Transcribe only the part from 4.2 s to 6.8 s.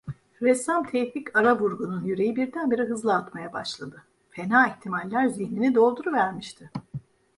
fena ihtimaller zihnini dolduruvermişti.